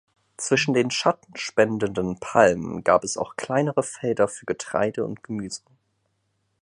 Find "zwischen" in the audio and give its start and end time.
0.35-0.73